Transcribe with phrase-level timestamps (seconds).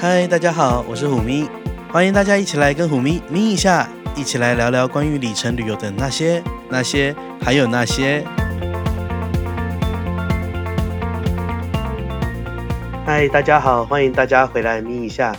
[0.00, 1.46] 嗨，大家好，我是虎咪，
[1.92, 8.24] 欢迎大家一起来跟虎咪咪一下，一起来聊聊关于里程旅游的那些、那些，还有那些。
[13.04, 15.36] 嗨，大家好，欢迎大家回来咪一下。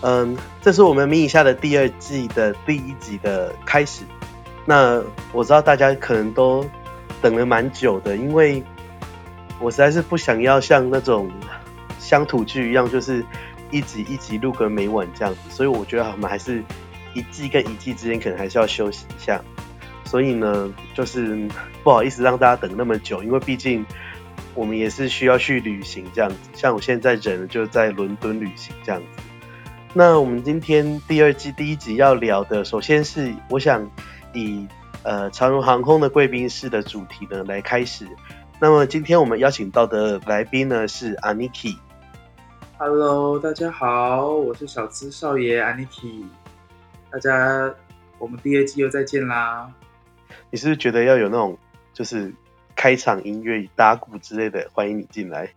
[0.00, 4.04] 嗯，这是我们咪一下的第二季的第一集的开始。
[4.64, 6.64] 那我知道大家可能都
[7.20, 8.64] 等了蛮久的，因为
[9.60, 11.30] 我实在是不想要像那种
[11.98, 13.22] 乡土剧一样，就是。
[13.70, 16.62] 一集一集录个没完这样子，所以我觉得我们还是
[17.14, 19.40] 一季跟一季之间可能还是要休息一下。
[20.04, 21.48] 所以呢，就是
[21.82, 23.84] 不好意思让大家等那么久，因为毕竟
[24.54, 26.36] 我们也是需要去旅行这样子。
[26.54, 29.22] 像我现在人就在伦敦旅行这样子。
[29.92, 33.90] 那我们今天第二季第一集要聊的，首先是我想
[34.32, 34.68] 以
[35.02, 38.06] 呃长荣航空的贵宾室的主题呢来开始。
[38.60, 41.76] 那么今天我们邀请到的来宾呢是 Aniki。
[42.76, 46.24] Hello，大家好，我是小资少爷 Aniki。
[47.08, 47.72] 大家，
[48.18, 49.72] 我们第二季又再见啦！
[50.50, 51.56] 你是不是觉得要有那种
[51.92, 52.34] 就是
[52.74, 55.54] 开场音乐、打鼓之类的，欢迎你进来？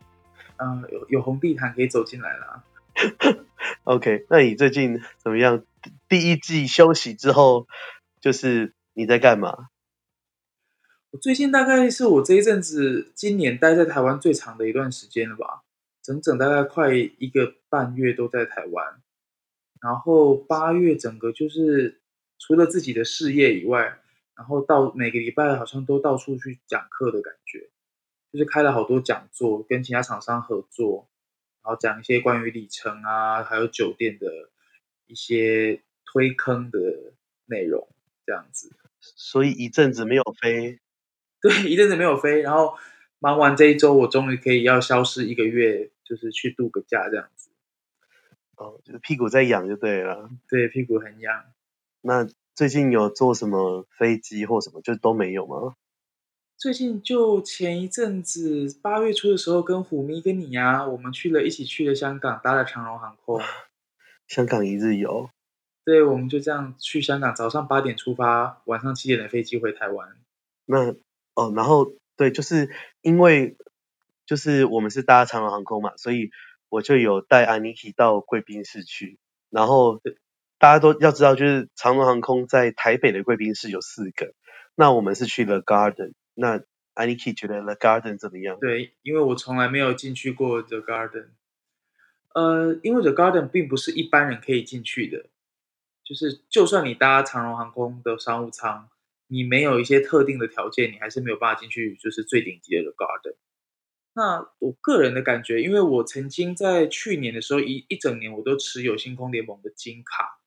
[0.58, 2.64] 嗯，有有红地毯可以走进来啦。
[3.86, 5.64] OK，那你最近怎么样？
[6.08, 7.68] 第一季休息之后，
[8.22, 9.70] 就是你在干嘛？
[11.09, 15.64] 我最近大概是我这一阵子今年待在台湾最长的一段时间了吧。
[16.08, 19.02] 整整大概快一个半月都在台湾，
[19.81, 22.00] 然后八月整个就是
[22.39, 24.00] 除了自己的事业以外，
[24.33, 27.69] 然后到每个礼拜好像都到处去讲课的感觉，
[28.31, 31.09] 就是开了好多讲座，跟其他厂商合作，
[31.61, 34.50] 然后讲一些关于里程啊，还有酒店的
[35.08, 36.80] 一些推坑的
[37.47, 37.85] 内容，
[38.25, 38.72] 这样子。
[39.02, 40.80] 所以一阵子没有飞，
[41.41, 42.78] 对，一阵子没有飞，然后
[43.19, 45.91] 忙完这一周，我终于可以要消失一个月。
[46.08, 47.50] 就是去度个假这样子，
[48.55, 50.30] 哦，就是屁股在痒就对了。
[50.47, 51.44] 对，屁股很痒。
[52.01, 52.25] 那
[52.56, 55.75] 最近有坐什么飞机或什么，就都没有吗？
[56.56, 63.41] 最近就前一阵子八月初的时候，跟虎咪跟你呀、啊，我们去了一起去了香港，搭了长荣航空。
[64.28, 65.29] 香港一日游。
[65.84, 70.17] 对，我们就这样去香港，早上八点出发，晚上七点的飞机回台湾。
[70.66, 70.96] 那
[71.35, 73.57] 哦，然后对，就是因为。
[74.28, 76.30] 就是我们是搭长荣航空嘛，所以
[76.70, 79.18] 我就有带 Aniki 到贵宾室去。
[79.50, 80.02] 然后
[80.60, 84.34] 大家都要知道，就是长荣航空在台北的贵宾室有四个，
[84.76, 86.14] 那我们是去了 Garden。
[86.36, 86.60] 那
[86.94, 88.60] Aniki 觉得 The Garden 怎么样？
[88.60, 91.28] 对，因为我从来没有进去过 The Garden。
[92.36, 95.28] 呃，因为 The Garden 并不是一般人可以进去的，
[96.04, 98.90] 就是就算你搭长荣航空的商务舱，
[99.28, 103.36] 你没有一些特定的条件，你还是没有办法进去，就是最顶级的 The Garden。
[104.17, 110.39] 那我个人的感觉，因为我曾经在去年的时候一一整年我都持有星空联盟的金卡，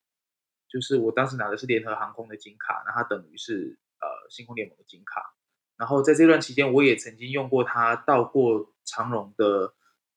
[0.68, 5.36] 就是我当时拿的是联合航空的金卡，那它等于是呃星空联盟的金卡。
[5.76, 9.72] 然后在这段期间，我也曾经用过它到过长荣的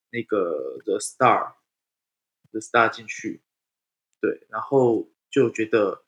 [0.10, 1.54] 那个 The Star
[2.50, 3.44] The Star 进去，
[4.20, 6.06] 对，然后就觉得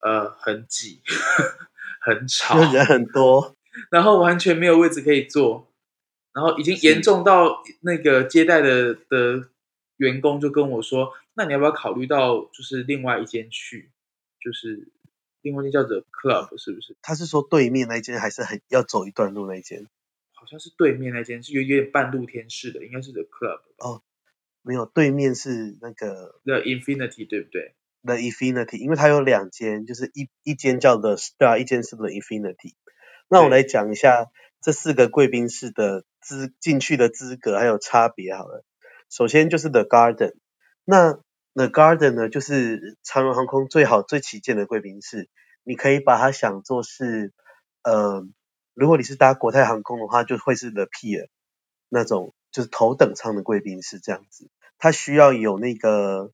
[0.00, 1.02] 呃很挤，
[2.00, 3.58] 很吵，人很多，
[3.90, 5.66] 然后完全没有位置可以坐。
[6.38, 9.48] 然后已经严重到那个接待的的
[9.96, 13.90] 员工就跟我说：“那你要不要考虑到就是另外一间去，
[14.40, 14.86] 就是
[15.42, 19.88] 另外一间叫做 Club 是不是？”他是说对面那一间还是很要走一段路那一间？
[20.32, 24.02] 好像是对面那间是有有点半露天式的，应该是 The Club 哦，
[24.62, 27.74] 没有，对面是那个 The Infinity 对不对
[28.04, 32.74] ？The Infinity，因为它有两间，就是一一间叫 The Star，一间是 The Infinity。
[33.28, 34.30] 那我来讲一下
[34.60, 36.04] 这四个贵宾室的。
[36.20, 38.62] 资进去的资格还有差别好了，
[39.08, 40.34] 首先就是 The Garden，
[40.84, 41.14] 那
[41.54, 45.30] The Garden 呢，就是长荣航空最好最旗舰的贵宾室，
[45.62, 47.32] 你可以把它想作是，
[47.82, 48.26] 呃，
[48.74, 51.28] 如果你是搭国泰航空的话，就会是 The Pier
[51.88, 56.32] 那种就是头等舱的贵宾室这样子，它需要有那个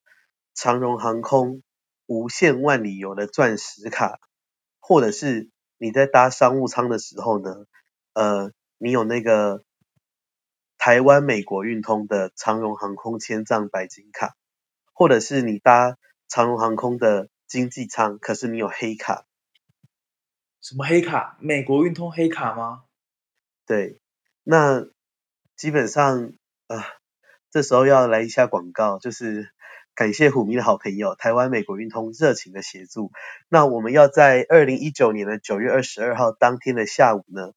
[0.54, 1.62] 长荣航空
[2.06, 4.18] 无限万里游的钻石卡，
[4.80, 7.66] 或者是你在搭商务舱的时候呢，
[8.14, 9.62] 呃，你有那个。
[10.76, 14.34] 台湾美国运通的长荣航空签帐白金卡，
[14.92, 15.96] 或者是你搭
[16.28, 19.24] 长荣航空的经济舱，可是你有黑卡。
[20.60, 21.38] 什么黑卡？
[21.40, 22.82] 美国运通黑卡吗？
[23.64, 24.02] 对，
[24.42, 24.86] 那
[25.56, 26.34] 基本上
[26.66, 26.84] 啊，
[27.50, 29.48] 这时候要来一下广告，就是
[29.94, 33.10] 感谢虎迷的好朋友台湾美国运通热情的协助。
[33.48, 37.52] 那我们要在二零一九年的九月二十二号当天的下午呢，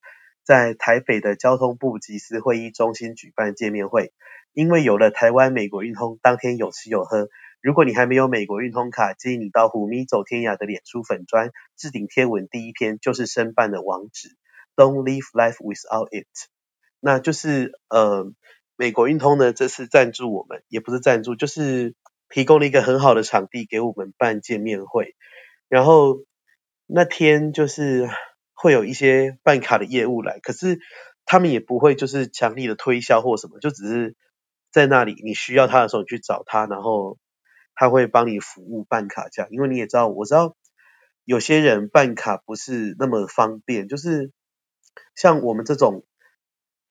[0.48, 4.14] 在台北的交通部集思会议中心举办见面会。
[4.54, 7.28] 因为有了台湾美国运通，当天有吃有喝。
[7.62, 14.38] 如果你还没有美国运通卡，建议你到虎咪走天涯的脸书粉砖置顶贴文，第一篇就是申办的网址。
[14.78, 16.28] Don't live life without it。
[17.02, 18.32] 那就是呃，
[18.78, 21.94] 美国运通呢，这次赞助我们，也不是赞助，就是
[22.30, 25.14] 提供了一个很好的场地给我们办见面会。
[25.68, 26.24] 然后
[26.86, 28.08] 那天就是
[28.58, 30.80] 会有一些办卡的业务来，可是
[31.24, 34.16] 他们也不会就是强力的推销或什么，就只是。
[34.70, 37.18] 在那里，你需要他的时候，你去找他，然后
[37.74, 39.50] 他会帮你服务办卡这样。
[39.50, 40.56] 因为你也知道，我知道
[41.24, 44.32] 有些人办卡不是那么方便，就是
[45.16, 46.04] 像我们这种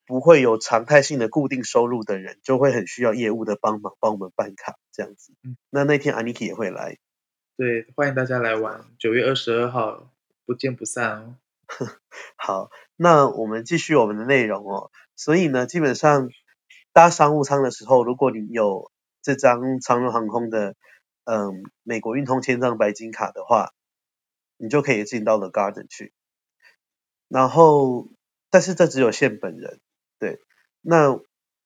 [0.07, 5.33] 不会有常态性的固定收入的人，就会很需要业务的帮忙，帮我们办卡这样子。
[5.43, 6.97] 嗯，那那天 Aniki 也会来，
[7.55, 10.11] 对，欢迎大家来玩，九月二十二号
[10.45, 11.35] 不见不散哦。
[12.37, 14.91] 好，那我们继续我们的内容哦。
[15.15, 16.29] 所以呢，基本上。
[16.93, 18.91] 搭商务舱的时候，如果你有
[19.21, 20.75] 这张长荣航空的
[21.25, 23.71] 嗯美国运通签帐白金卡的话，
[24.57, 26.11] 你就可以进到 The Garden 去。
[27.27, 28.07] 然后，
[28.49, 29.79] 但是这只有限本人，
[30.17, 30.41] 对。
[30.81, 31.19] 那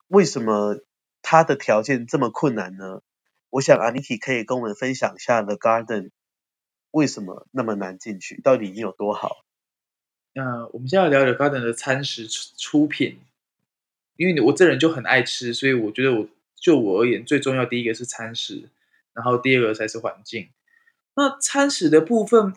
[0.08, 0.80] 为什么
[1.22, 3.00] 它的条件这么困难呢？
[3.48, 6.10] 我想 Aniki 可以跟我们分享一下 The Garden
[6.90, 9.30] 为什么那么难进去，到底已经有多好？
[10.34, 12.26] 那我们现在聊聊 The Garden 的餐食
[12.56, 13.18] 出品。
[14.16, 18.68] 因为我这人就很爱吃，所以我觉得我就我而言，最重要第一个是餐食，
[19.14, 20.50] 然后第二个才是环境。
[21.16, 22.52] 那餐食的部分，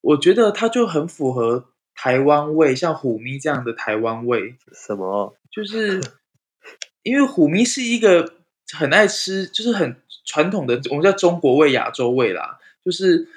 [0.00, 4.56] 我觉得它就很符合台湾味，像虎咪这样的台湾味。
[4.72, 5.36] 什么？
[5.52, 6.02] 就是
[7.04, 8.34] 因为虎咪是一个
[8.72, 12.58] 很爱吃，就是很传统的，我们叫中国味、亚洲味啦。
[12.82, 13.28] 就是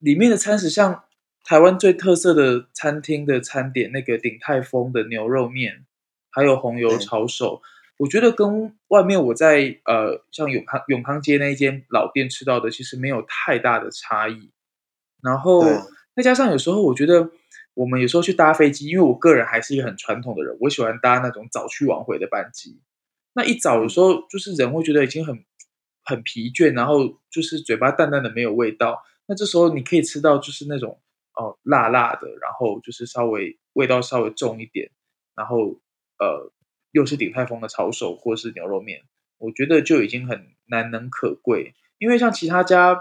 [0.00, 1.04] 里面的餐食，像
[1.44, 5.86] 台湾最特色的餐厅的餐点，那个鼎泰丰的牛肉面。
[6.34, 7.66] 还有红油抄手，嗯、
[7.98, 14.50] 我觉得跟外面我在呃像永康永康街那一间老店吃到的其实没有太大的差异。
[15.22, 15.62] 然后
[16.16, 17.30] 再加上有时候我觉得
[17.74, 22.80] 我们有时候去搭飞机，因为我个人还是一个很传统的人，我喜欢搭那种早去晚回的班机。
[23.34, 25.44] 那一早有时候就是人会觉得已经很
[26.02, 29.02] 很疲倦，然后就是嘴巴淡淡的没有味道。
[29.26, 30.98] 那这时候你可以吃到就是那种
[31.34, 34.90] 哦、呃、辣辣的，然后就是稍微味道稍微重一点，
[35.34, 35.80] 然后。
[36.18, 36.52] 呃，
[36.92, 39.02] 又是鼎泰丰的抄手或是牛肉面，
[39.38, 41.74] 我觉得就已经很难能可贵。
[41.98, 42.96] 因为像其他家，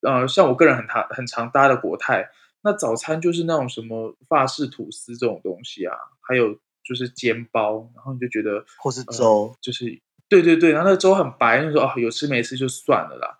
[0.00, 2.30] 呃，像我个人很常很常搭的国泰，
[2.64, 5.94] 那早餐就是那种什么法式吐司这种东西啊，
[6.26, 13.38] 还有就是煎包，然后你就觉得或是粥，呃、就是对对对，然后那个粥很白，那时候啊有吃没吃就算了啦，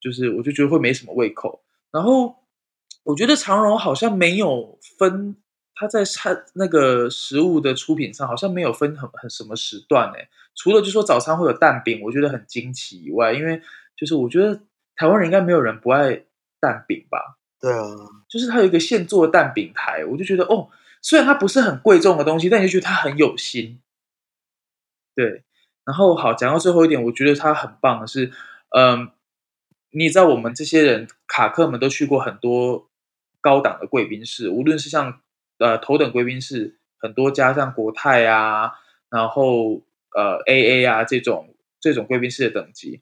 [0.00, 1.62] 就是我就觉得会没什么胃口。
[1.92, 2.34] 然后
[3.04, 5.36] 我觉得长荣好像没有分。
[5.74, 13.60] 它在餐那个食物的出品上好像没有分很很什么时段诶，除了就说早餐会有蛋饼，我觉得很惊奇以外，因为
[13.96, 14.60] 就是我觉得
[14.94, 16.24] 台湾人应该没有人不爱
[16.60, 17.38] 蛋饼吧？
[17.58, 17.82] 对啊，
[18.28, 20.68] 就是它有一个现做的蛋饼台，我就觉得哦，
[21.00, 23.80] 虽然它不是很贵重的东西，但你就觉得它很有心。
[25.16, 25.42] 对，
[25.84, 28.30] 然后好讲到最后一点，我觉得它很棒的是，
[28.76, 29.10] 嗯，
[29.90, 32.88] 你知道我们这些人卡克们都去过很多
[33.42, 35.20] 高档的贵宾室，无论是像。
[35.58, 38.72] 呃，头等贵宾室很多家，像国泰啊，
[39.08, 39.80] 然后
[40.12, 43.00] 呃 AA 啊这种这种贵宾室的等级。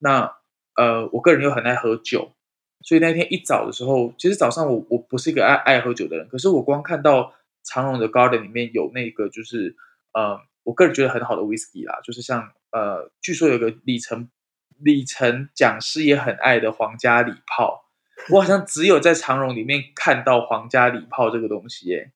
[0.00, 0.34] 那
[0.74, 2.32] 呃，我个人又很爱喝酒，
[2.80, 9.76] 所以那天一早的时候，其实早上我我不是一个爱爱喝酒的人，可是我光看到长荣的 Garden 里面有那个就是
[10.12, 14.28] 呃，我个人觉得很好的 Whisky 啦，就是像呃，据说有个里程
[14.76, 17.81] 里程讲师也很爱的皇家礼炮。
[18.30, 22.12] 我好像只有在长荣里面看到皇家礼炮这个东西耶，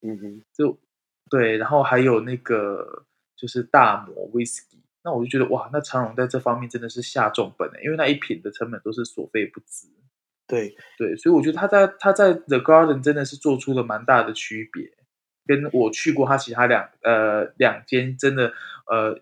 [0.00, 0.78] 嗯哼，就
[1.28, 3.04] 对，然后还有那个
[3.36, 9.88] 就是大摩 whisky，那我就觉得哇，那长荣在这方面真的是下重本耶，因为那一瓶的成本都是所费不貲。
[10.46, 14.90] 对对，所以我觉得他在他在 The Garden 真的是做出了蛮大的区别，
[15.46, 18.52] 跟我去过他其他两呃两间真的
[18.86, 19.20] 呃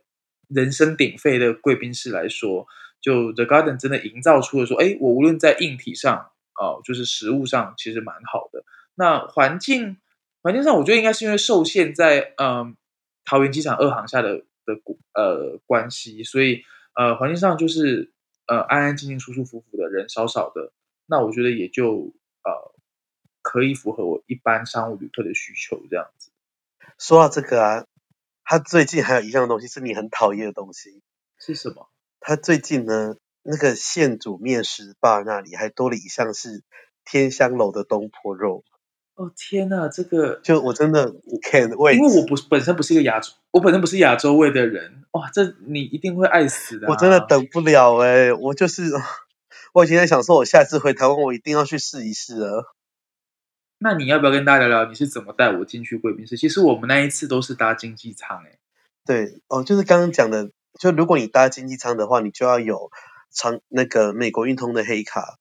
[0.49, 2.67] 人声鼎沸的贵宾室来说。
[3.01, 8.65] 就 The Garden 真的营造出了说，哎，我无论在硬体上，哦，就是食物上，其实蛮好的。
[8.95, 9.99] 那环境
[10.43, 12.77] 环境上，我觉得应该是因为受限在嗯
[13.25, 14.75] 桃园机场二航下的的
[15.15, 16.65] 呃关系，所以
[16.95, 18.13] 呃环境上就是
[18.47, 20.73] 呃安安静静、舒舒服服的，人少少的。
[21.07, 22.13] 那我觉得也就
[22.43, 22.75] 呃
[23.43, 26.31] 可以符合我一般商务旅客的需求这样子。
[26.99, 27.87] 说到这个啊，
[28.45, 31.03] 他最近还有一样东西是你很讨厌的东西，
[31.39, 31.89] 是什么？
[32.21, 36.63] 他最近呢，那个现煮面食吧那里还多了一项是
[37.05, 38.65] 天香楼的东坡肉。
[39.15, 46.91] 哦天呐，这个就我真的 can't wait，因为我不本身不是一个亚洲，我本身不是亚洲胃的人，哇，这你一定会爱死的、啊。
[46.91, 48.85] 我真的等不了哎、欸，我就是
[49.73, 52.77] 我已经在想说，我下次回台湾，我一定要去试一试了。
[53.81, 56.37] 那你要不要跟大家聊聊你是怎么带我进去贵宾室？
[56.37, 58.59] 其实我们那一次都是搭经济舱哎、欸。
[59.05, 62.91] 对哦，就是刚刚讲的，就如果你搭经济舱的话，你就要有
[63.31, 65.39] 长那个美国运通的黑卡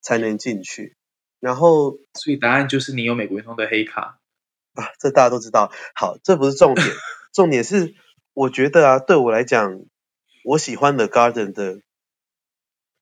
[0.00, 0.96] 才能进去。
[1.40, 4.18] 然后，所以答案就是你有美国运通的黑卡
[4.74, 5.72] 啊，这大家都知道。
[5.94, 6.86] 好，这不是重点，
[7.34, 7.94] 重点是
[8.32, 9.80] 我觉得啊，对我来讲，
[10.44, 11.80] 我喜欢 The Garden 的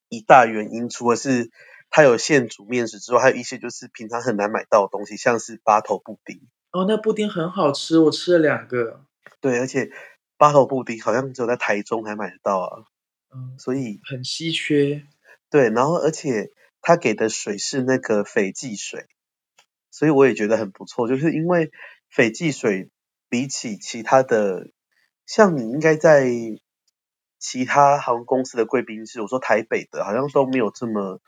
[0.09, 1.51] 一大原因，除了是
[1.89, 6.41] 它有现煮面食之外，还有一些就是平常很难买到的东西，像是八头布丁。
[6.73, 9.05] 哦，那布丁很好吃，我吃了两个。
[9.41, 9.91] 对，而且
[10.43, 12.85] 八头布丁好像只有在台中才买得到啊，
[13.33, 15.05] 嗯，所以很稀缺。
[15.51, 16.51] 对，然后而且。
[16.85, 19.07] 他给的水是那个斐济水，
[19.93, 21.07] 所以我也觉得很不错。
[21.07, 21.71] 就是因为
[22.11, 22.91] 斐济水
[23.29, 24.69] 比起其他的，
[25.25, 26.27] 像你应该在
[27.39, 31.21] 其他航空公司的贵宾室，我说台北的，好像都没有这么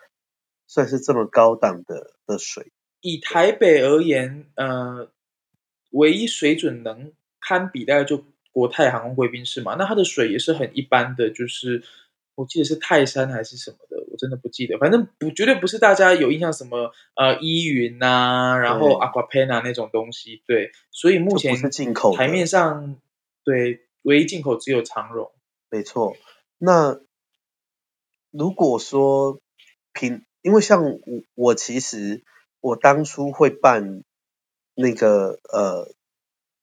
[0.66, 2.72] 算是这么高档的的水。
[3.00, 5.12] 以台北而言，呃，
[5.92, 9.74] 唯一水准能堪比，大概就国泰航空贵宾室嘛。
[9.78, 11.84] 那它的水也是很一般的，就是。
[12.36, 14.76] 我记得是泰山还是什么的，我真的不记得。
[14.76, 20.42] 反正不绝对不是大家有印象什么呃依云呐，然后 Aquapanna 那种东西。
[20.44, 21.54] 对，所以目前
[22.16, 22.96] 台面上
[23.44, 25.30] 对唯一进口只有长荣。
[25.70, 26.16] 没错。
[26.58, 26.98] 那
[28.32, 29.38] 如果说
[29.92, 30.98] 平，因为像我
[31.36, 32.24] 我其实
[32.58, 34.02] 我当初会办
[34.74, 35.94] 那个呃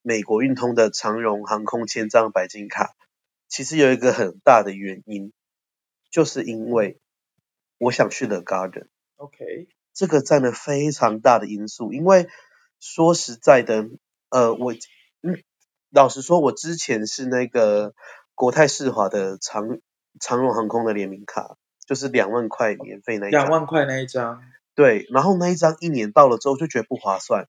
[0.01, 2.95] 美国运通的长荣航空千张白金卡，
[3.47, 5.33] 其实有一个很大的原因。
[6.09, 6.99] 就是因为
[7.77, 11.93] 我想去 The Garden，OK，这个占了非常大的因素。
[11.93, 12.27] 因为
[12.81, 13.87] 说实在的，
[14.27, 14.73] 呃，我
[15.21, 15.41] 嗯，
[15.89, 17.93] 老实说，我之前是那个
[18.35, 19.79] 国泰世华的长
[20.19, 21.55] 长荣航空的联名卡，
[21.87, 24.43] 就是两万块免费那一张，两万块那一张，
[24.75, 27.47] 对，然后那一张一年到了之后就觉得不划算，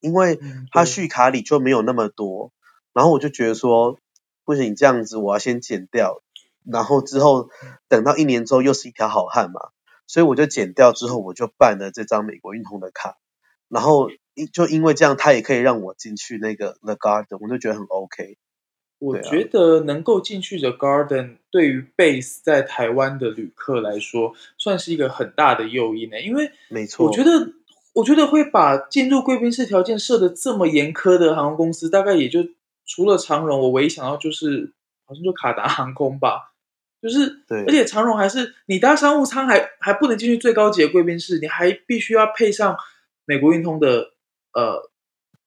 [0.00, 0.38] 因为
[0.72, 2.52] 它续卡里就没有那么多，
[2.92, 3.98] 然后我就觉得说，
[4.44, 6.22] 不行，这样子我要先减掉。
[6.70, 7.48] 然后之后
[7.88, 9.70] 等到一年之后又是一条好汉嘛，
[10.06, 13.16] 所以我就剪掉之后我就办了这张美国运通的卡，
[13.68, 14.10] 然后
[14.52, 18.36] 就因为这样，他也可以让我进去那个 The Garden，我就觉得很 OK。
[18.98, 27.54] 我觉得能够进去 The Garden 对于 base 在台湾的旅客来说，算是一个很大的诱因呢，因为没错，我觉得
[27.92, 32.40] 我觉得会把进入贵宾室条件设的这么严苛的航空公司，大概也就
[32.86, 34.72] 除了长荣，我唯一想到就是
[35.06, 36.54] 好像就卡达航空吧。
[37.02, 42.76] 就是，对，而且长荣还是你搭商务舱还还不能进去最高级的贵宾室，你还必须要配上
[43.24, 44.12] 美国运通的
[44.52, 44.90] 呃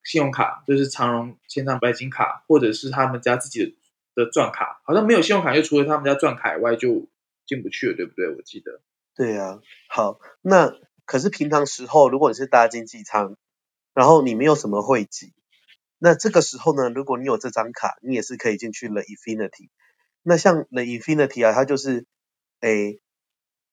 [0.04, 3.72] 信用卡，就是长荣千张白金卡，或者是他们家自己的
[4.16, 7.08] 的钻卡，好像没有信用卡，就除了他们家钻卡以外就
[7.46, 8.30] 进不去了，对不对？
[8.36, 8.82] 我记得。
[9.16, 9.60] 对啊，
[9.90, 10.74] 好，那
[11.06, 13.36] 可是平常时候，如果你是搭经济舱，
[13.94, 15.34] 然后你没有什么会籍，
[16.00, 19.70] 那这个时候呢，如果你有这张卡，你也是可以进去了 Infinity。
[20.22, 22.06] 那像 The Infinity 啊，它就是，
[22.62, 23.00] 诶，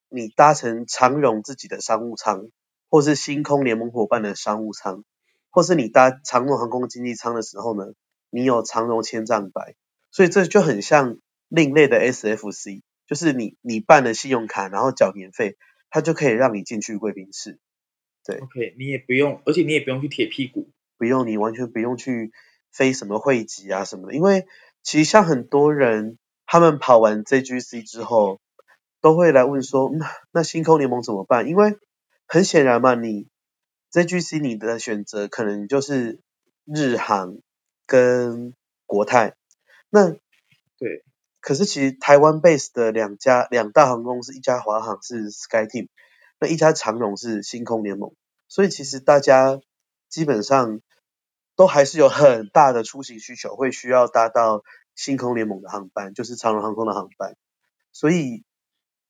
[0.09, 2.49] 你搭乘长荣自己的商务舱，
[2.89, 5.03] 或是星空联盟伙伴的商务舱，
[5.49, 7.93] 或是你搭长荣航空经济舱的时候呢，
[8.29, 9.75] 你有长荣千帐白，
[10.11, 15.57] 所以这就很像另类的 SFC，就是你你办了信用卡，然后缴年费，
[15.91, 17.59] 它就可以让你进去贵宾室。
[18.25, 22.31] 对，OK，你也不用，而且你也不用去铁屁股，不用，你完全不用去
[22.71, 24.47] 飞什么会籍啊什么的，因为
[24.81, 26.17] 其实像很多人。
[26.47, 28.41] 他们跑完 JGC 之后，
[28.99, 31.47] 都会来问说，那、嗯、那星空联盟怎么办？
[31.47, 31.77] 因为
[32.27, 33.29] 很显然嘛，你
[33.93, 36.19] JGC 你的选择可能就是
[36.65, 37.37] 日航
[37.85, 38.53] 跟
[38.85, 39.35] 国泰。
[39.89, 40.09] 那
[40.77, 41.05] 对，
[41.41, 45.89] 可是其实台湾 base 的两家两大航空公司，一家华航是 SkyTeam，
[46.39, 48.13] 那一家长荣是星空联盟。
[48.47, 49.59] 所以其实大家
[50.07, 50.79] 基本上
[51.55, 54.63] 都还是有很大的出行需求，会需要搭到。
[54.93, 57.37] 星空联盟的航班就是长荣航空的航班，
[57.93, 58.43] 所以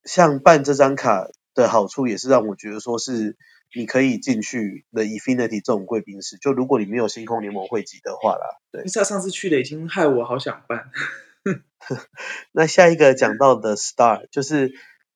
[0.03, 3.35] 像办这张卡的好处也是让我觉得说是
[3.73, 8.83] 你可以进去的 Infinity 这种贵宾室，就如果你没有星空联盟会籍的话啦，对。
[8.93, 10.91] 他上次去的已经害我好想办。
[12.51, 14.74] 那下一个讲到的 Star 就是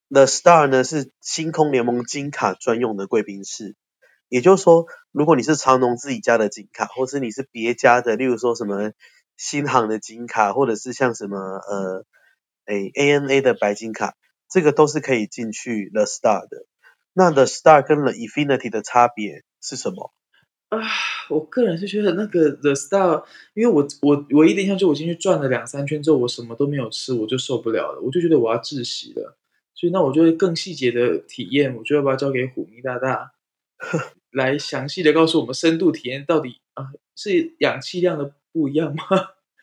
[0.09, 3.75] The Star 呢是星空联盟金卡专用的贵宾室，
[4.29, 8.91] 也就是说如果你是长荣自己家的金卡，或是你是别家的，例如说什么。
[9.37, 12.05] 新航的金卡，或者是像什么呃，
[12.63, 14.15] 哎 ANA 的白金卡，
[14.49, 16.65] 这个都是可以进去 The Star 的。
[17.11, 20.13] 那 The Star 跟 The Infinity 的差别是什么？
[20.79, 20.87] 啊，
[21.29, 29.37] 我个人是觉得那个 The Star，因为我我唯一的印象就我进去转了两三圈之后，我什么都没有吃，我就受不了了，我就觉得我要窒息了。
[29.73, 33.33] 所以那我就会更细节的体验，我就要把它交给虎咪大大
[34.31, 39.03] 来详细的告诉我们深度体验到底啊是氧气量的不一样吗？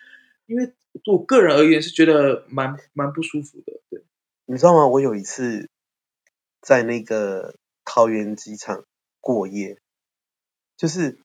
[0.47, 0.73] 因为
[1.07, 3.81] 我个人而言是觉得蛮蛮不舒服的。
[3.88, 4.02] 对，
[4.47, 4.87] 你知道吗？
[4.87, 5.69] 我有一次
[6.61, 7.54] 在那个
[7.85, 8.85] 桃园机场
[9.21, 9.78] 过夜。
[10.76, 11.19] 就是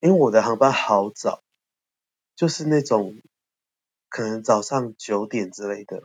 [0.00, 1.42] 因为我的航班好早，
[2.34, 3.20] 就是那种
[4.08, 6.04] 可能早上九点之类的，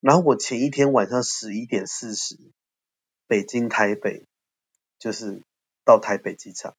[0.00, 2.38] 然后我前一天晚上十一点四十，
[3.26, 4.24] 北京台北，
[4.98, 5.42] 就是
[5.84, 6.76] 到台北机场，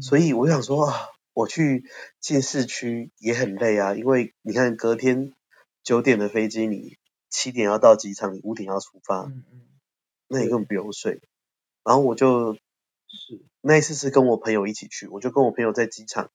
[0.00, 5.34] 所以我想说啊，我去进市区也很累啊，因为你看隔天
[5.82, 6.98] 九点的飞机，你
[7.30, 9.32] 七点要到机场，你五点要出发，
[10.28, 11.20] 那你根本不用睡，
[11.82, 12.56] 然后我就。
[13.06, 16.30] 是那一次是跟我朋友一起去，我就跟我朋友在机场，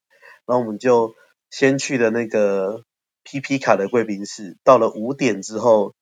[0.47, 1.13] 然后我们就
[1.51, 2.83] 先去的那个
[3.23, 5.93] PP 卡的贵宾室，到了五点之后，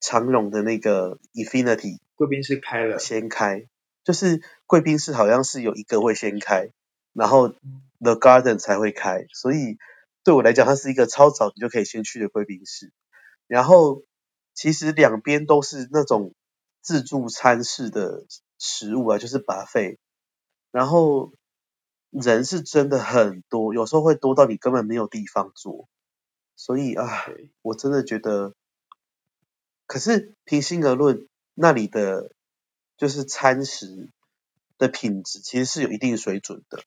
[0.00, 3.68] 长荣的那个 Infinity 贵宾室开了，先开，
[4.04, 6.68] 就是贵宾室好像是有一个会先开，
[7.14, 7.48] 然后
[8.00, 9.78] The Garden 才会开，所以
[10.24, 12.92] 对我来讲，它是一个超早你就可以先去的贵宾室，
[13.46, 14.02] 然后
[14.52, 16.34] 其实两边都是那种
[16.82, 18.26] 自助餐式的。
[18.60, 19.98] 食物啊，就是 buffet，
[20.70, 21.32] 然后
[22.10, 25.88] 人是真的很多，有时候会多到你根本没有地方坐，
[26.56, 27.06] 所以啊，
[27.62, 28.54] 我真的觉得，
[29.86, 32.32] 可是平心而论，那里的
[32.98, 34.10] 就是餐食
[34.76, 36.82] 的品质其实是有一定水准的，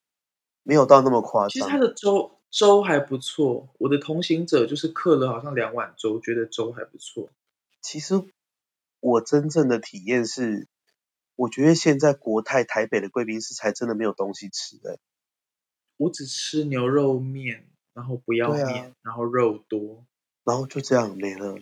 [0.62, 1.50] 没有到那么夸张。
[1.50, 7.30] 其实它的粥粥还不错，我的同行者就是刻了好像两碗粥，觉得粥还不错。
[7.82, 8.24] 其实
[9.00, 10.68] 我真正的体验是。
[11.42, 15.00] 我觉得现在国泰台北的贵宾室才真的没有东西吃的。
[15.98, 20.06] 我只吃牛肉面，然后不要面，啊、然后肉多，
[20.44, 21.58] 然后就这样没了。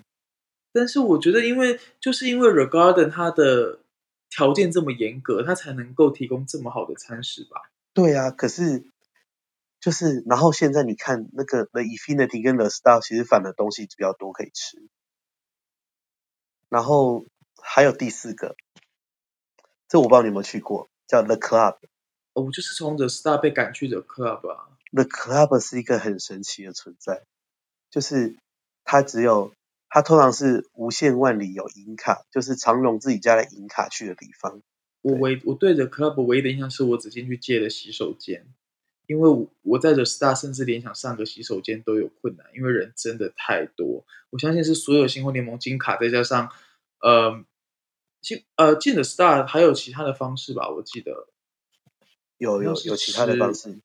[0.73, 3.79] 但是我觉得，因为就是因为 The Garden 它的
[4.29, 7.71] 条件这么严格，它才能够提供这么好的餐食吧？
[7.93, 8.83] 对啊，可是
[9.79, 14.89] 就是然后现在你看那个 The Infinity 跟 The Star 其实反的东西比较多可以吃。
[16.67, 17.25] 然后
[17.63, 18.57] 还有第四个。
[19.89, 21.77] 这我不知道你有没有去过，叫 The Club。
[22.33, 24.77] 哦，我就是从 The Star 被赶去 The Club 啊。
[24.91, 27.23] The Club 是一个很神奇的存在，
[27.89, 28.35] 就是
[28.83, 29.51] 它只有
[29.89, 34.61] 它通常是无限万里有银卡，就是长荣自己家的银卡去的地方。
[35.01, 38.45] 我唯我对 The Club 唯一的印象是我只进去借了洗手间，
[39.07, 44.05] 因为我我在 The Star 甚至连想上个洗手间都有困难，因为人真的太多。
[44.29, 46.51] 我相信是所有星空联盟金卡再加上
[47.01, 47.43] 呃。
[48.21, 51.27] 进呃进的 Star 还有其他的方式吧，我记得
[52.37, 53.79] 有有有其他的方式，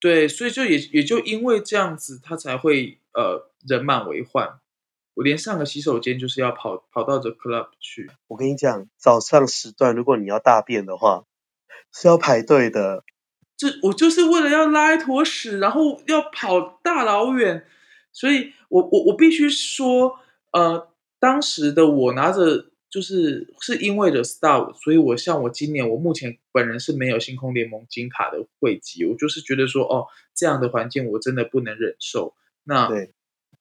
[0.00, 4.58] 对，所以就也也就因为这样子，他才会呃人满为患。
[5.14, 8.10] 我连上个洗手间就是要跑跑到这 Club 去。
[8.26, 11.24] 我跟你讲，早上时段如果你要大便的话，
[11.92, 13.04] 是要排队的。
[13.56, 17.66] 这我就是为了要拉一坨屎，然后要跑大老远，
[18.12, 20.18] 所以我我我必须说，
[20.52, 22.70] 呃，当时的我拿着。
[22.94, 32.36] 就是是因为 The Star，所以我像我今年我目前本人是没有星空联盟金卡的汇集，我就是觉得说哦，这样的环境我真的不能忍受。
[32.62, 33.12] 那对，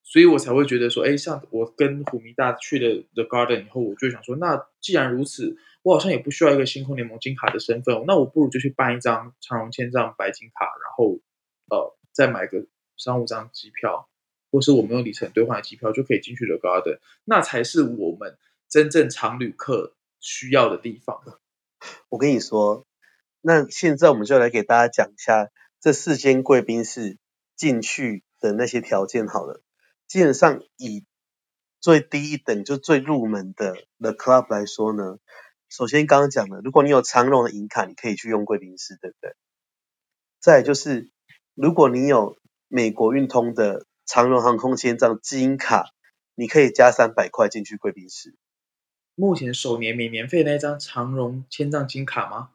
[0.03, 11.19] 所以我才会觉得说，哎，像我跟虎迷大去了 The Garden 以后，我就想说，那既然如此，我好像也不需要一个星空联盟金卡的身份，那我不如就去办一张长荣签帐白金卡，然后
[11.71, 12.67] 呃再买个
[12.97, 14.07] 商务舱机票，
[14.51, 18.37] 或是我们用里程兑换的机票就可以进去 The Garden，那才是我们。
[18.73, 21.21] 真正常旅客需要的地方。
[22.09, 22.87] 我跟你说，
[23.39, 27.19] 那现在我们就来给大家讲一下这四间贵宾室
[27.55, 29.61] 进去的那些条件好了。
[30.07, 31.05] 基本上以
[31.81, 35.19] 最低一等就最入门的 The Club 来说呢，
[35.69, 39.35] 首先刚刚讲了，如果你有长荣的银卡，你可以去用贵宾室，对不对？
[40.39, 41.11] 再就是，
[41.53, 45.91] 如果你有美国运通的长荣航空签帐金卡，
[46.33, 48.35] 你可以加三百块进去贵宾室。
[49.15, 52.49] 目前首年免年费那张长荣千丈金卡吗？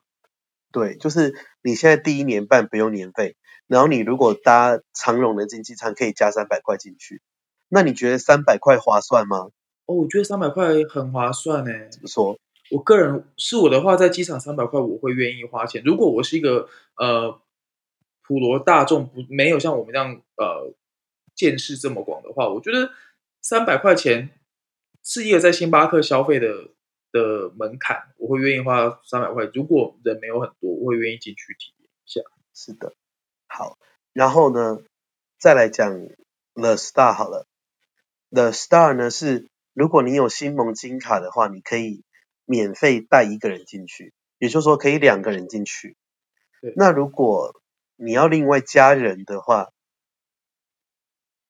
[0.73, 7.23] 对，就是你现在第一年办不用年费，然后你如果搭长荣的经济舱可以加三百块进去，
[7.69, 9.51] 那你觉得三百块划算吗？
[9.87, 11.89] 哦，我觉得三百块很划算诶。
[11.91, 12.39] 怎么说？
[12.71, 15.83] 我个人是我的话，在机场三百块我会愿意花钱。
[15.85, 17.41] 如果我是一个呃
[18.23, 20.75] 普罗大众，不没有像我们这样呃
[21.35, 22.91] 见识这么广的话，我觉得
[23.41, 24.31] 三百块钱。
[25.11, 26.69] 是一个在星巴克消费的
[27.13, 29.47] 的门槛，我会愿意花三百块。
[29.55, 32.21] 如果人没有很多，我会愿意进去体验一下。
[32.53, 32.93] 是的，
[33.47, 33.79] 好，
[34.13, 34.83] 然后呢，
[35.39, 36.09] 再来讲
[36.53, 37.47] The Star 好了。
[38.29, 42.05] The Star 呢是，如果你有星盟金卡的话，你可以
[42.45, 45.97] 免费带一个人进去，也就是说可以两个人进去。
[46.77, 47.63] 那如果
[47.97, 49.71] 你要另外加人的话，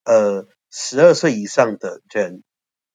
[0.05, 2.45] 呃，十二岁以上的人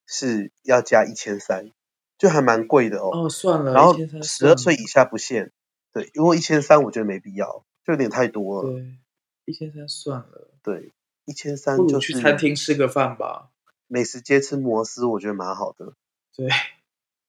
[0.06, 1.72] 是要加一千三，
[2.18, 3.26] 就还蛮贵的哦。
[3.26, 3.74] 哦，算了。
[3.74, 5.52] 然后十二岁以下不限。
[5.92, 8.72] 对，如果一千三，我觉得没必要，就有点太多了。
[8.72, 8.98] 对，
[9.46, 10.50] 一千三算了。
[10.64, 10.92] 对，
[11.26, 13.50] 一千三就去餐厅吃个饭吧。
[13.88, 15.94] 美食街吃摩斯，我觉得蛮好的。
[16.36, 16.50] 对，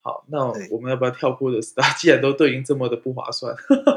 [0.01, 1.93] 好，那我们要不要跳过的 Star？
[2.01, 3.55] 既然都都已经这么的不划算。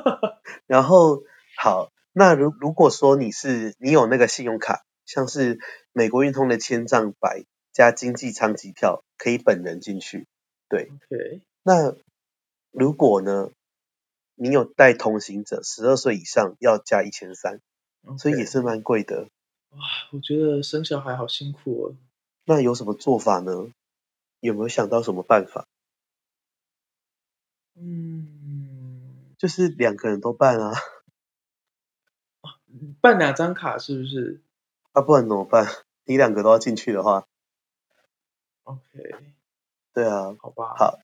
[0.67, 1.23] 然后，
[1.57, 5.59] 好，那如如果说你是你有那个信用卡，像是
[5.93, 7.47] 美国运通的千账白
[7.79, 10.27] 加经济舱机票，可以本人进去。
[10.69, 11.43] 对，OK。
[11.63, 11.95] 那
[12.73, 13.53] 如果呢，
[14.35, 17.61] 你有带同行者，十二岁以上要加一千三，
[18.19, 19.29] 所以也是蛮贵的。
[19.69, 19.79] 哇，
[20.11, 21.95] 我觉得生小孩好辛苦哦。
[22.47, 23.71] 那有什么做法呢？
[24.41, 25.69] 有没有想到什么办法？
[27.77, 30.73] 嗯，就是两个人都办啊。
[33.01, 34.41] 办两张卡是不是？
[34.91, 35.65] 啊，不然怎么办？
[36.03, 37.28] 你两个都要进去的话
[38.69, 39.35] ，OK。
[39.95, 40.75] 对啊，好吧。
[40.77, 40.99] 好，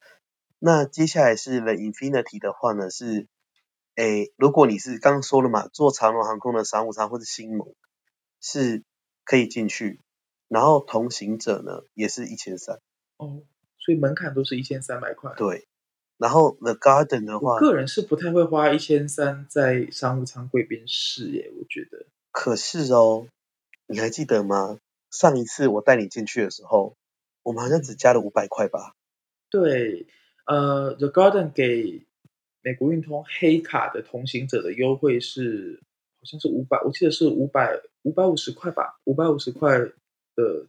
[0.59, 3.27] 那接下来是 The Infinity 的话呢，是，
[3.97, 7.75] 诶，如果你是刚刚说了嘛，坐长荣航空的商务舱或者新盟，
[8.41, 8.85] 是
[9.25, 10.01] 可以进去。
[10.47, 12.79] 然后同行者呢，也是一千三
[13.17, 13.43] 哦，
[13.79, 15.33] 所以门槛都是一千三百块。
[15.37, 15.67] 对，
[16.19, 22.07] 然后 The Garden 的话，我个人是不太会花一千三在商务舱贵宾室耶，我觉得。
[22.31, 23.27] 可是哦，
[23.87, 24.79] 你还记得吗？
[25.11, 26.95] 上一次我带你进去的时候，
[27.45, 28.97] 我们好像只加了五百块吧？
[29.49, 30.09] 对，
[30.47, 32.05] 呃，The Garden 给
[32.63, 35.81] 美国运通黑卡的同行者的优惠是，
[36.19, 39.93] 好像是五百，我记得是五百五百五十块吧，五百五十块。
[40.37, 40.67] 的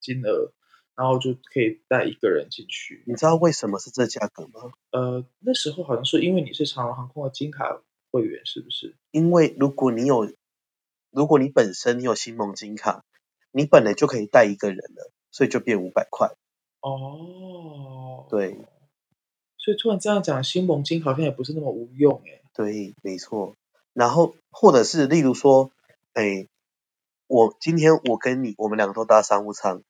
[0.00, 0.50] 金额，
[0.96, 3.04] 然后就可以带一个人进去。
[3.06, 4.72] 你知道为什么是这价格吗？
[4.90, 8.96] 呃，那时候好像是因为你是长荣航空的金卡会员，是不是？
[9.12, 10.32] 因为如果你有，
[11.12, 13.04] 如果你本身你有新梦金卡，
[13.52, 16.30] 你本来就可以带一个人了，所以就变五百块。
[16.78, 18.56] 哦，对。
[19.58, 22.42] 所以突然这样讲，新盟金好像也不是那么无用诶。
[22.54, 23.56] 对，没错。
[23.92, 25.72] 然后或者是例如说，
[26.12, 26.46] 哎。
[27.26, 29.82] 我今天我跟你，我们两个都搭商务舱，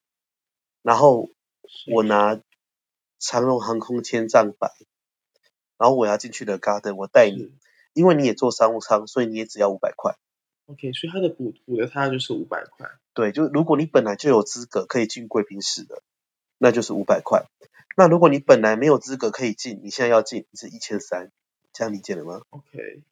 [0.83, 1.31] 然后
[1.93, 2.41] 我拿
[3.19, 4.71] 长荣航空千丈白，
[5.77, 7.51] 然后我要进去的 Garden，我带你，
[7.93, 10.17] 因为你也坐商务舱，所以你也只要五百块。
[10.67, 12.89] OK，所以他的补补的他就是五百块。
[13.15, 16.03] 对，就如果你本来就有资格可以进贵宾室的，
[16.59, 17.45] 那就是五百块。
[17.97, 21.31] 那如果你本来没有资格可以进，你现在要进是一千三，
[21.73, 23.03] 这样理解了吗？OK，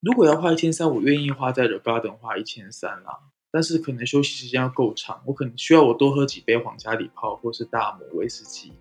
[0.00, 3.20] 如果要花一千三，我愿意花在 The Garden 花一千三啦。
[3.52, 8.72] 但是可能休息时间要够长，我可能需要我多喝几杯皇家礼炮或是大摩威士忌。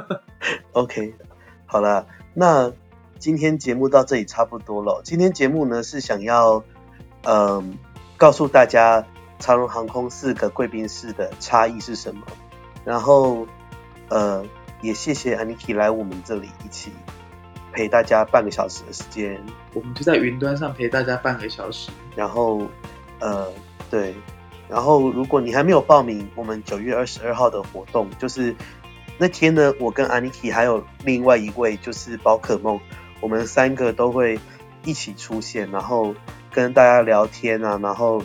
[0.72, 1.12] OK，
[1.68, 2.72] 好了，那
[3.18, 5.02] 今天节目到这里差不多了。
[5.04, 6.64] 今天节目呢是想要，
[7.24, 7.64] 嗯、呃，
[8.16, 9.06] 告诉大家
[9.38, 12.22] 长荣航空四个贵宾室的差异是什么。
[12.84, 13.46] 然后，
[14.08, 14.44] 呃，
[14.80, 16.92] 也谢谢 Aniki 来我们这里一起
[17.72, 19.40] 陪大家半个小时的时间。
[19.74, 21.90] 我们就在云端上陪大家半个小时。
[22.14, 22.66] 然后，
[23.20, 23.52] 呃。
[23.88, 24.16] 对，
[24.68, 28.52] 然后如果你还没有报名，我们九月二十二号的活动就是
[29.16, 32.80] 那天呢，我跟 Aniki 还有另外一位就是宝可梦，
[33.20, 34.40] 我们三个都会
[34.84, 36.12] 一起出现，然后
[36.50, 38.20] 跟大家聊天啊，然后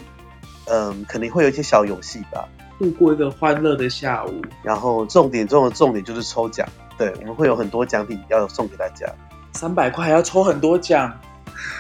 [0.65, 2.47] 嗯，肯定会有一些小游戏吧，
[2.79, 4.41] 度过一个欢乐的下午。
[4.63, 9.05] 然后重点中的重点就是抽奖，对，我们会有很多奖品要送给大家，
[9.53, 11.11] 三百块还要抽很多奖，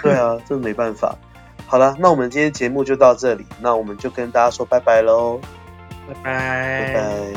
[0.01, 1.15] 对啊，这没办法。
[1.67, 5.39] 好了，那我们今天节目就到这里，那我们就跟大家说拜拜喽，
[6.07, 7.33] 拜拜拜拜。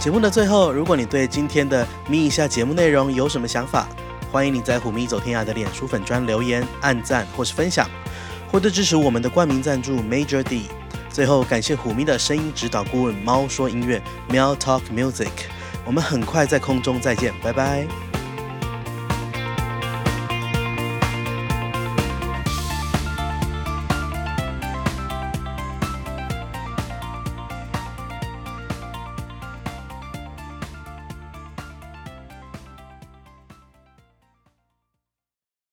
[0.00, 3.88] 节目的最后，如果你对今天的咪一下节目内容有什么想法，
[4.30, 7.88] 欢迎你在虎咪走天涯的脸书粉专留言、按赞或是分享，
[8.50, 10.68] 获得支持我们的冠名赞助 Major D。
[11.08, 15.28] 最后，感谢虎咪的声音指导顾问猫说音乐 m e l Talk Music。
[15.84, 18.05] 我们很快在空中再见，拜拜。